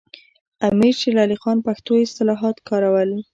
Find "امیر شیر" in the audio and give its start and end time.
0.69-1.15